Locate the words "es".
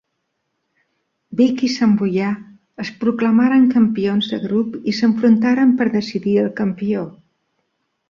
2.85-2.91